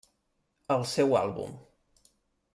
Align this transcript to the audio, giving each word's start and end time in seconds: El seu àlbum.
El 0.75 0.85
seu 0.93 1.13
àlbum. 1.21 1.55